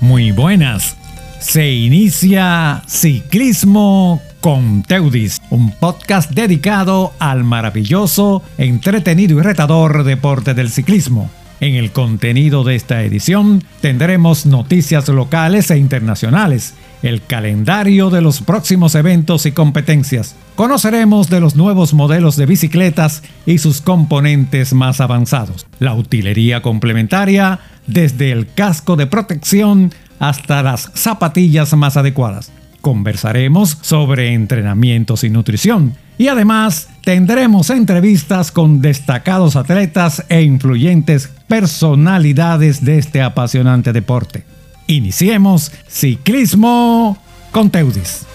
[0.00, 0.96] Muy buenas.
[1.40, 10.70] Se inicia Ciclismo con Teudis, un podcast dedicado al maravilloso, entretenido y retador deporte del
[10.70, 11.30] ciclismo.
[11.60, 16.72] En el contenido de esta edición tendremos noticias locales e internacionales,
[17.02, 20.36] el calendario de los próximos eventos y competencias.
[20.56, 27.60] Conoceremos de los nuevos modelos de bicicletas y sus componentes más avanzados, la utilería complementaria,
[27.86, 32.52] desde el casco de protección hasta las zapatillas más adecuadas.
[32.80, 35.94] Conversaremos sobre entrenamientos y nutrición.
[36.18, 44.44] Y además tendremos entrevistas con destacados atletas e influyentes personalidades de este apasionante deporte.
[44.86, 47.16] Iniciemos Ciclismo
[47.52, 48.26] con Teudis.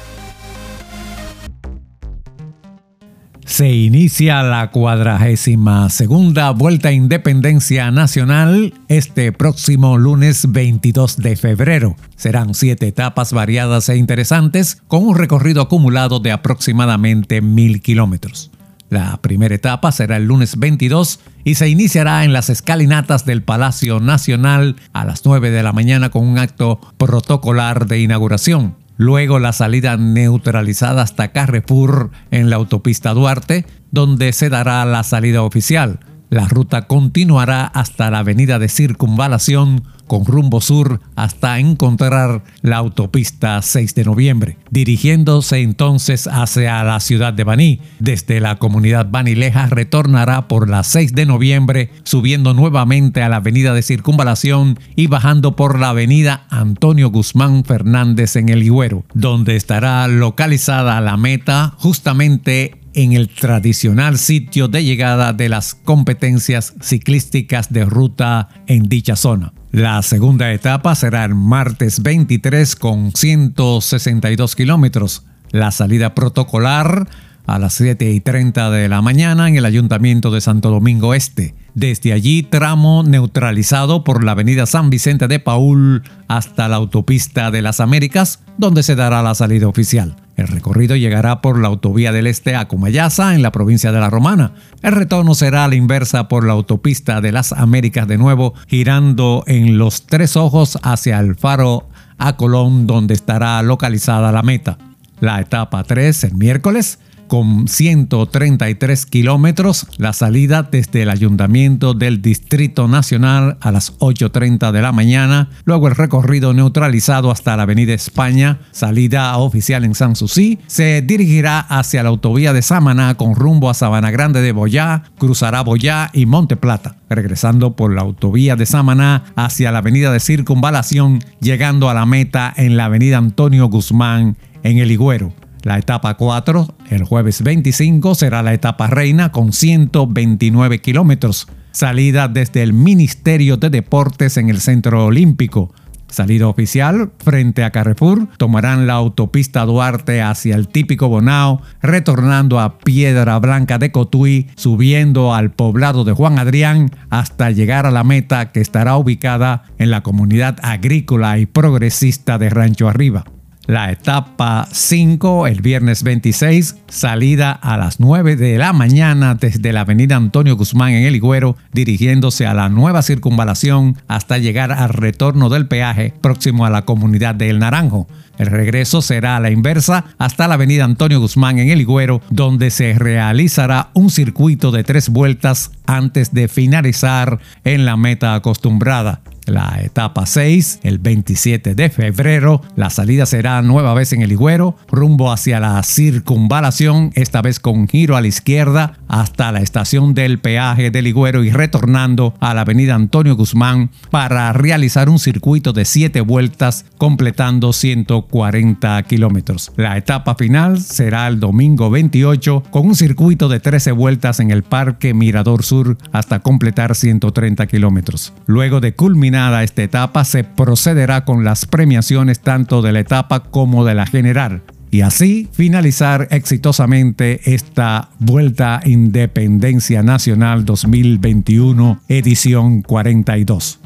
[3.46, 11.96] Se inicia la cuadragésima segunda Vuelta a Independencia Nacional este próximo lunes 22 de febrero.
[12.16, 18.50] Serán siete etapas variadas e interesantes con un recorrido acumulado de aproximadamente mil kilómetros.
[18.90, 24.00] La primera etapa será el lunes 22 y se iniciará en las escalinatas del Palacio
[24.00, 28.85] Nacional a las 9 de la mañana con un acto protocolar de inauguración.
[28.98, 35.44] Luego la salida neutralizada hasta Carrefour en la autopista Duarte, donde se dará la salida
[35.44, 36.00] oficial.
[36.36, 43.62] La ruta continuará hasta la avenida de Circunvalación con rumbo sur hasta encontrar la autopista
[43.62, 47.80] 6 de noviembre, dirigiéndose entonces hacia la ciudad de Baní.
[48.00, 53.74] Desde la comunidad banileja retornará por la 6 de noviembre, subiendo nuevamente a la avenida
[53.74, 60.06] de Circunvalación y bajando por la avenida Antonio Guzmán Fernández en el Higüero, donde estará
[60.10, 67.86] localizada la meta justamente en el tradicional sitio de llegada de las competencias ciclísticas de
[67.86, 69.54] ruta en dicha zona.
[69.72, 75.26] La segunda etapa será el martes 23 con 162 kilómetros.
[75.52, 77.08] La salida protocolar
[77.46, 81.54] a las 7 y 30 de la mañana en el Ayuntamiento de Santo Domingo Este.
[81.74, 87.62] Desde allí, tramo neutralizado por la avenida San Vicente de Paul hasta la autopista de
[87.62, 90.16] las Américas, donde se dará la salida oficial.
[90.36, 94.10] El recorrido llegará por la autovía del Este a Comayasa, en la provincia de La
[94.10, 94.54] Romana.
[94.82, 99.44] El retorno será a la inversa por la autopista de las Américas de nuevo, girando
[99.48, 101.88] en los tres ojos hacia el faro
[102.18, 104.78] a Colón, donde estará localizada la meta.
[105.22, 112.88] La etapa 3, el miércoles, con 133 kilómetros, la salida desde el Ayuntamiento del Distrito
[112.88, 118.60] Nacional a las 8.30 de la mañana, luego el recorrido neutralizado hasta la Avenida España,
[118.72, 124.12] salida oficial en Sanssouci, se dirigirá hacia la autovía de Samaná con rumbo a Sabana
[124.12, 129.72] Grande de Boyá, cruzará Boyá y Monte Plata, regresando por la autovía de Samaná hacia
[129.72, 134.92] la Avenida de Circunvalación, llegando a la meta en la Avenida Antonio Guzmán en El
[134.92, 135.45] Higüero.
[135.66, 141.48] La etapa 4, el jueves 25, será la etapa reina con 129 kilómetros.
[141.72, 145.74] Salida desde el Ministerio de Deportes en el Centro Olímpico.
[146.08, 152.78] Salida oficial frente a Carrefour, tomarán la autopista Duarte hacia el típico Bonao, retornando a
[152.78, 158.52] Piedra Blanca de Cotuí, subiendo al poblado de Juan Adrián hasta llegar a la meta
[158.52, 163.26] que estará ubicada en la comunidad agrícola y progresista de Rancho Arriba.
[163.68, 169.82] La etapa 5, el viernes 26, salida a las 9 de la mañana desde la
[169.82, 175.50] avenida Antonio Guzmán en El Higüero, dirigiéndose a la nueva circunvalación hasta llegar al retorno
[175.50, 178.08] del peaje próximo a la comunidad de El Naranjo.
[178.38, 182.70] El regreso será a la inversa hasta la avenida Antonio Guzmán en El Higüero, donde
[182.70, 189.22] se realizará un circuito de tres vueltas antes de finalizar en la meta acostumbrada.
[189.46, 194.76] La etapa 6, el 27 de febrero, la salida será nueva vez en el Higüero,
[194.90, 200.40] rumbo hacia la circunvalación, esta vez con giro a la izquierda hasta la estación del
[200.40, 205.86] peaje del Higüero y retornando a la avenida Antonio Guzmán para realizar un circuito de
[205.86, 209.72] 7 vueltas completando 140 kilómetros.
[209.78, 214.64] La etapa final será el domingo 28 con un circuito de 13 vueltas en el
[214.64, 218.34] Parque Mirador Sur hasta completar 130 kilómetros.
[218.48, 223.86] Luego de culminar esta etapa, se procederá con las premiaciones tanto de la etapa como
[223.86, 224.62] de la general
[224.92, 233.80] y así finalizar exitosamente esta Vuelta Independencia Nacional 2021 edición 42.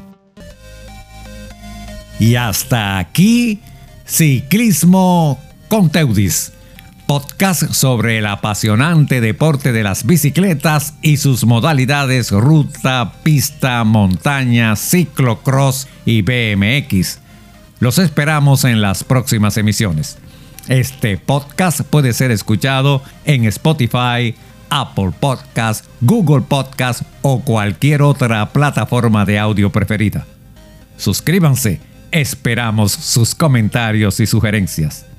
[2.20, 3.60] Y hasta aquí,
[4.06, 6.52] Ciclismo con Teudis
[7.10, 15.88] podcast sobre el apasionante deporte de las bicicletas y sus modalidades ruta, pista, montaña, ciclocross
[16.06, 17.18] y BMX.
[17.80, 20.18] Los esperamos en las próximas emisiones.
[20.68, 24.36] Este podcast puede ser escuchado en Spotify,
[24.68, 30.28] Apple Podcast, Google Podcast o cualquier otra plataforma de audio preferida.
[30.96, 31.80] Suscríbanse,
[32.12, 35.09] esperamos sus comentarios y sugerencias.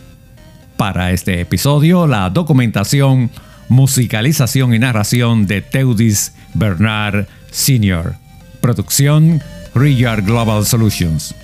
[0.81, 3.29] Para este episodio, la documentación,
[3.69, 8.15] musicalización y narración de Teudis Bernard Sr.
[8.61, 9.43] Producción
[9.75, 11.35] Riyard Global Solutions.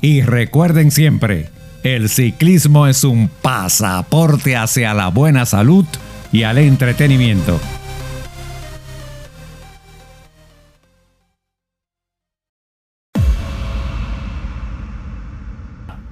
[0.00, 1.50] Y recuerden siempre,
[1.82, 5.84] el ciclismo es un pasaporte hacia la buena salud
[6.30, 7.60] y al entretenimiento.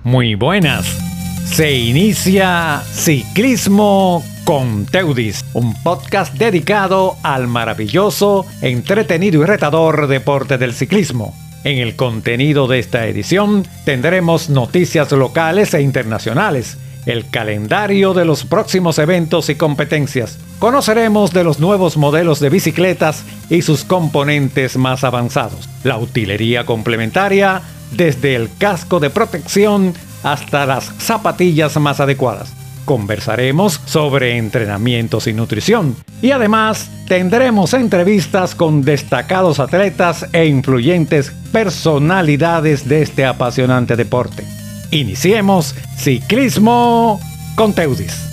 [0.02, 1.09] Muy buenas.
[1.52, 10.72] Se inicia Ciclismo con Teudis, un podcast dedicado al maravilloso, entretenido y retador deporte del
[10.72, 11.34] ciclismo.
[11.64, 18.44] En el contenido de esta edición tendremos noticias locales e internacionales el calendario de los
[18.44, 20.38] próximos eventos y competencias.
[20.58, 25.68] Conoceremos de los nuevos modelos de bicicletas y sus componentes más avanzados.
[25.84, 27.62] La utilería complementaria,
[27.92, 32.52] desde el casco de protección hasta las zapatillas más adecuadas.
[32.84, 35.96] Conversaremos sobre entrenamientos y nutrición.
[36.22, 44.44] Y además tendremos entrevistas con destacados atletas e influyentes personalidades de este apasionante deporte.
[44.90, 47.20] Iniciemos Ciclismo
[47.54, 48.29] con Teudis.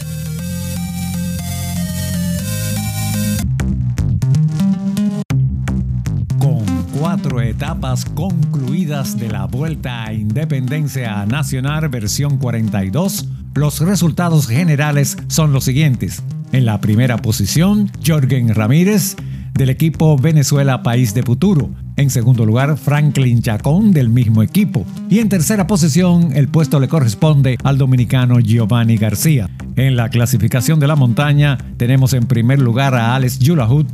[7.57, 15.63] Etapas concluidas de la Vuelta a Independencia Nacional versión 42, los resultados generales son los
[15.63, 16.21] siguientes.
[16.51, 19.15] En la primera posición, Jorgen Ramírez
[19.56, 21.71] del equipo Venezuela País de Futuro.
[21.95, 24.86] En segundo lugar, Franklin Chacón del mismo equipo.
[25.10, 29.50] Y en tercera posición, el puesto le corresponde al dominicano Giovanni García.
[29.75, 33.88] En la clasificación de la montaña, tenemos en primer lugar a Alex Yulahut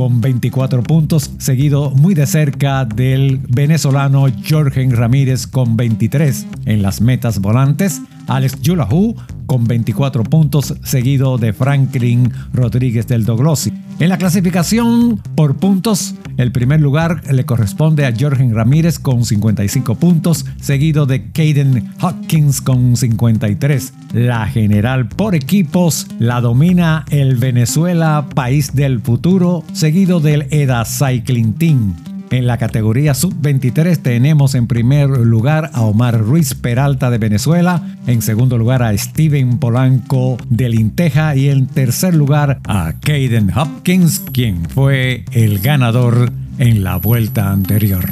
[0.00, 6.46] con 24 puntos, seguido muy de cerca del venezolano Jorgen Ramírez con 23.
[6.64, 9.14] En las metas volantes, Alex Yulahu
[9.44, 13.79] con 24 puntos, seguido de Franklin Rodríguez del Doglossi.
[14.00, 19.94] En la clasificación por puntos, el primer lugar le corresponde a Jorgen Ramírez con 55
[19.96, 23.92] puntos, seguido de Caden Hopkins con 53.
[24.14, 31.52] La general por equipos la domina el Venezuela País del Futuro, seguido del EDA Cycling
[31.52, 32.09] Team.
[32.30, 38.22] En la categoría sub-23 tenemos en primer lugar a Omar Ruiz Peralta de Venezuela, en
[38.22, 44.64] segundo lugar a Steven Polanco de Linteja y en tercer lugar a Caden Hopkins, quien
[44.70, 48.04] fue el ganador en la vuelta anterior.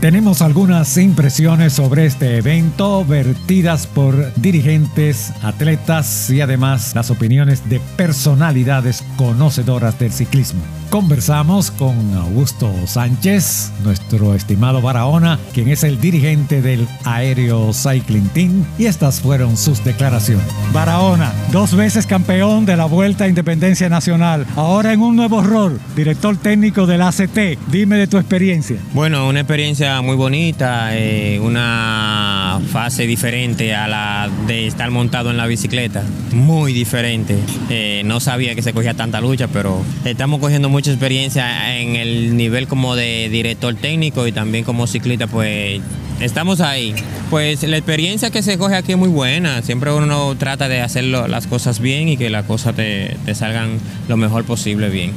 [0.00, 7.80] Tenemos algunas impresiones sobre este evento vertidas por dirigentes, atletas y además las opiniones de
[7.96, 10.60] personalidades conocedoras del ciclismo.
[10.90, 18.64] Conversamos con Augusto Sánchez, nuestro estimado Barahona, quien es el dirigente del Aéreo Cycling Team,
[18.76, 20.44] y estas fueron sus declaraciones.
[20.72, 25.80] Barahona, dos veces campeón de la Vuelta a Independencia Nacional, ahora en un nuevo rol,
[25.94, 27.38] director técnico del ACT.
[27.70, 28.78] Dime de tu experiencia.
[28.92, 35.36] Bueno, una experiencia muy bonita, eh, una fase diferente a la de estar montado en
[35.36, 37.38] la bicicleta, muy diferente.
[37.68, 41.94] Eh, no sabía que se cogía tanta lucha, pero estamos cogiendo muy mucha experiencia en
[41.94, 45.82] el nivel como de director técnico y también como ciclista, pues
[46.20, 46.94] estamos ahí.
[47.28, 49.60] Pues la experiencia que se coge aquí es muy buena.
[49.60, 53.78] Siempre uno trata de hacer las cosas bien y que las cosas te, te salgan
[54.08, 55.12] lo mejor posible bien.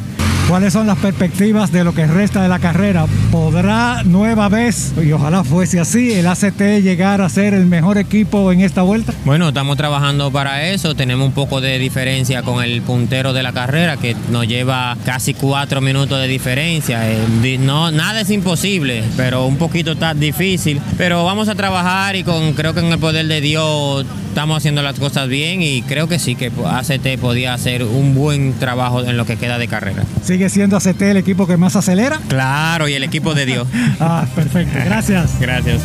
[0.53, 3.07] ¿Cuáles son las perspectivas de lo que resta de la carrera?
[3.31, 8.51] ¿Podrá nueva vez, y ojalá fuese así, el ACT llegar a ser el mejor equipo
[8.51, 9.15] en esta vuelta?
[9.25, 10.93] Bueno, estamos trabajando para eso.
[10.93, 15.33] Tenemos un poco de diferencia con el puntero de la carrera, que nos lleva casi
[15.33, 17.12] cuatro minutos de diferencia.
[17.12, 20.79] Eh, no, nada es imposible, pero un poquito está difícil.
[21.00, 24.81] Pero vamos a trabajar y con creo que en el poder de Dios estamos haciendo
[24.81, 29.15] las cosas bien y creo que sí que ACT podía hacer un buen trabajo en
[29.15, 30.05] lo que queda de carrera.
[30.23, 32.19] ¿Sigue siendo ACT el equipo que más acelera?
[32.29, 33.67] Claro, y el equipo de Dios.
[33.99, 34.73] ah, perfecto.
[34.85, 35.35] Gracias.
[35.39, 35.81] Gracias.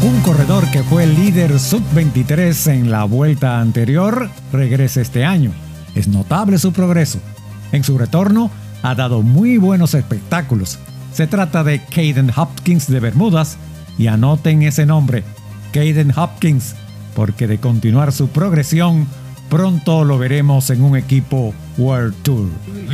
[0.00, 5.50] Un corredor que fue líder sub-23 en la vuelta anterior regresa este año.
[5.96, 7.18] Es notable su progreso.
[7.72, 8.52] En su retorno
[8.84, 10.78] ha dado muy buenos espectáculos.
[11.12, 13.58] Se trata de Caden Hopkins de Bermudas
[13.98, 15.24] y anoten ese nombre,
[15.72, 16.76] Caden Hopkins,
[17.14, 19.06] porque de continuar su progresión
[19.48, 22.46] pronto lo veremos en un equipo World Tour.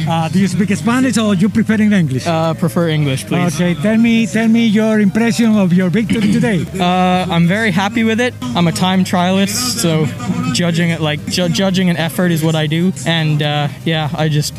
[0.08, 2.26] Uh, do you speak Spanish or you prefer in English?
[2.26, 3.54] Uh, prefer English, please.
[3.54, 6.64] Okay, tell me, tell me your impression of your victory today.
[6.78, 8.34] Uh, I'm very happy with it.
[8.54, 10.06] I'm a time trialist, so
[10.54, 14.28] judging it like ju- judging an effort is what I do, and uh, yeah, I
[14.28, 14.54] just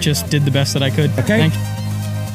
[0.00, 1.10] just did the best that I could.
[1.18, 1.48] Okay.
[1.48, 1.60] Thank you.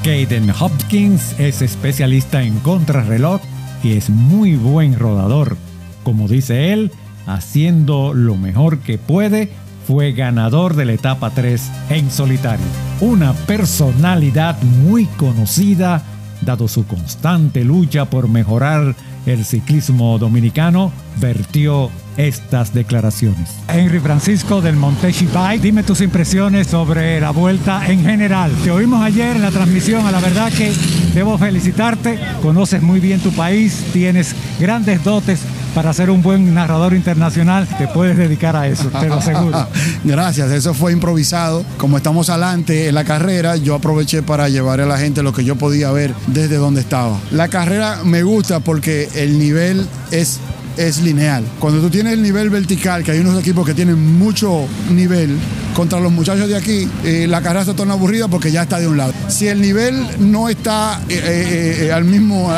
[0.04, 3.42] Caden Hopkins es especialista en contrarreloj
[3.84, 5.58] y es muy buen rodador.
[6.06, 6.92] Como dice él,
[7.26, 9.50] haciendo lo mejor que puede,
[9.88, 12.66] fue ganador de la etapa 3 en solitario.
[13.02, 16.04] Una personalidad muy conocida,
[16.42, 18.96] dado su constante lucha por mejorar
[19.26, 23.50] el ciclismo dominicano, vertió estas declaraciones.
[23.68, 28.52] Henry Francisco del Montechi Bike, dime tus impresiones sobre la vuelta en general.
[28.64, 30.72] Te oímos ayer en la transmisión, a la verdad que
[31.16, 35.42] debo felicitarte, conoces muy bien tu país, tienes grandes dotes
[35.76, 39.68] para ser un buen narrador internacional, te puedes dedicar a eso, te lo aseguro.
[40.06, 41.66] Gracias, eso fue improvisado.
[41.78, 45.44] Como estamos adelante en la carrera, yo aproveché para llevar a la gente lo que
[45.44, 47.20] yo podía ver desde donde estaba.
[47.32, 50.40] La carrera me gusta porque el nivel es
[50.78, 51.44] es lineal.
[51.60, 55.38] Cuando tú tienes el nivel vertical, que hay unos equipos que tienen mucho nivel,
[55.74, 58.88] contra los muchachos de aquí, eh, la carrera se torna aburrida porque ya está de
[58.88, 59.14] un lado.
[59.28, 62.54] Si el nivel no está eh, eh, al mismo,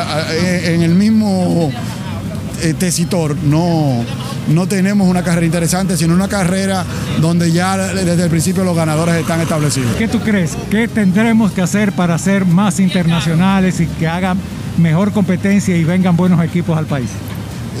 [0.64, 1.70] en el mismo
[2.78, 4.04] tesitor, no,
[4.48, 6.84] no tenemos una carrera interesante, sino una carrera
[7.20, 9.94] donde ya desde el principio los ganadores están establecidos.
[9.96, 10.56] ¿Qué tú crees?
[10.70, 14.38] ¿Qué tendremos que hacer para ser más internacionales y que hagan
[14.76, 17.10] mejor competencia y vengan buenos equipos al país?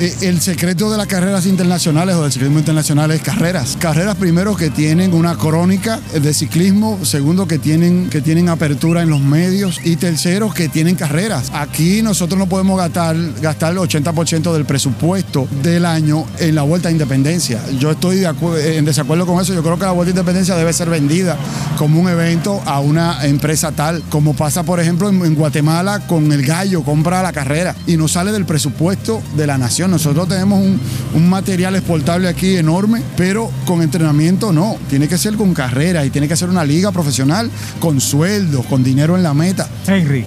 [0.00, 3.76] Eh, El secreto de las carreras internacionales o del ciclismo internacional es carreras.
[3.80, 9.10] Carreras primero que tienen una crónica de ciclismo, segundo que tienen, que tienen apertura en
[9.10, 11.50] los medios y tercero que tienen carreras.
[11.52, 16.90] Aquí nosotros no podemos gastar, gastar el 80% del presupuesto del año en la Vuelta
[16.90, 17.60] a Independencia.
[17.78, 19.52] Yo estoy en desacuerdo con eso.
[19.52, 21.36] Yo creo que la Vuelta a Independencia debe ser vendida
[21.76, 26.44] como un evento a una empresa tal, como pasa por ejemplo en Guatemala con el
[26.44, 29.87] gallo, compra la carrera y no sale del presupuesto de la nación.
[29.88, 30.80] Nosotros tenemos un,
[31.14, 34.76] un material exportable aquí enorme, pero con entrenamiento no.
[34.88, 38.82] Tiene que ser con carrera y tiene que ser una liga profesional con sueldos, con
[38.84, 39.68] dinero en la meta.
[39.86, 40.24] Henry,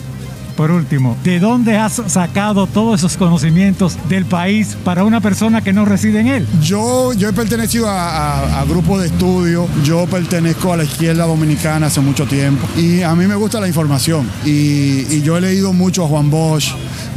[0.58, 5.72] por último, ¿de dónde has sacado todos esos conocimientos del país para una persona que
[5.74, 6.48] no reside en él?
[6.62, 11.26] Yo, yo he pertenecido a, a- a grupos de estudio, yo pertenezco a la izquierda
[11.26, 15.42] dominicana hace mucho tiempo y a mí me gusta la información y, y yo he
[15.42, 16.74] leído mucho a Juan Bosch.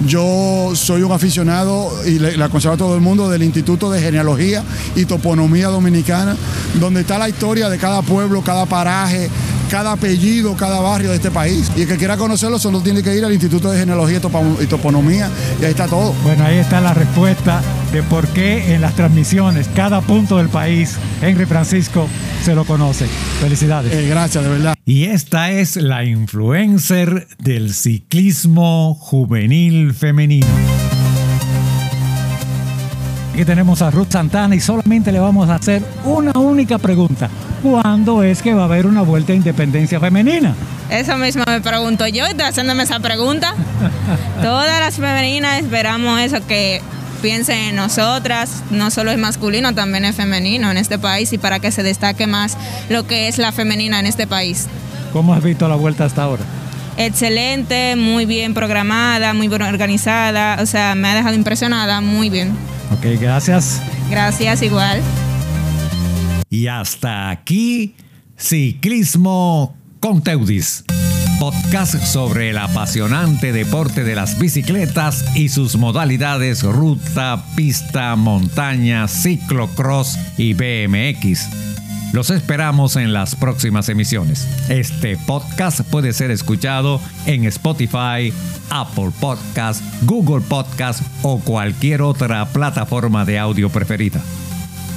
[0.07, 4.01] Yo soy un aficionado y le, le aconsejo a todo el mundo del Instituto de
[4.01, 4.63] Genealogía
[4.97, 6.37] y Toponomía Dominicana,
[6.81, 9.31] donde está la historia de cada pueblo, cada paraje,
[9.71, 11.71] cada apellido, cada barrio de este país.
[11.77, 14.63] Y el que quiera conocerlo solo tiene que ir al Instituto de Genealogía y Topo-
[14.63, 16.13] y Toponomía y ahí está todo.
[16.25, 17.63] Bueno, ahí está la respuesta
[17.95, 22.09] de por qué en las transmisiones, cada punto del país, Henry Francisco
[22.43, 23.07] se lo conoce.
[23.41, 23.93] Felicidades.
[23.93, 24.75] Eh, gracias, de verdad.
[24.85, 30.45] Y esta es la influencer del ciclismo juvenil femenino.
[33.33, 37.31] Aquí tenemos a Ruth Santana y solamente le vamos a hacer una única pregunta.
[37.63, 40.57] ¿Cuándo es que va a haber una vuelta a independencia femenina?
[40.91, 43.55] Eso mismo me pregunto yo, estoy haciéndome esa pregunta.
[44.43, 46.83] Todas las femeninas esperamos eso, que
[47.25, 51.59] piensen en nosotras, no solo es masculino, también es femenino en este país y para
[51.59, 52.59] que se destaque más
[52.91, 54.67] lo que es la femenina en este país.
[55.11, 56.43] ¿Cómo has visto la vuelta hasta ahora?
[56.99, 62.51] Excelente, muy bien programada, muy bien organizada, o sea, me ha dejado impresionada, muy bien.
[62.93, 63.81] Ok, gracias.
[64.11, 65.01] Gracias, igual.
[66.51, 67.95] Y hasta aquí,
[68.37, 70.85] Ciclismo con Teudis.
[71.39, 80.19] Podcast sobre el apasionante deporte de las bicicletas y sus modalidades ruta, pista, montaña, ciclocross
[80.39, 81.49] y BMX.
[82.13, 84.47] Los esperamos en las próximas emisiones.
[84.69, 88.33] Este podcast puede ser escuchado en Spotify,
[88.71, 94.23] Apple Podcast, Google Podcast o cualquier otra plataforma de audio preferida.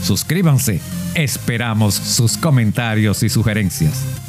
[0.03, 0.79] Suscríbanse.
[1.15, 4.26] Esperamos sus comentarios y sugerencias.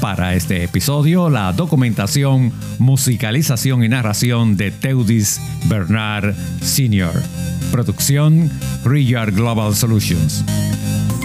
[0.00, 7.10] Para este episodio, la documentación, musicalización y narración de Teudis Bernard Sr.
[7.72, 8.48] Producción
[8.84, 10.44] Riyard Global Solutions.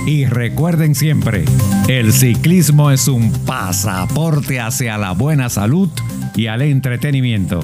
[0.08, 1.46] Y recuerden siempre,
[1.88, 5.90] el ciclismo es un pasaporte hacia la buena salud
[6.36, 7.64] y al entretenimiento.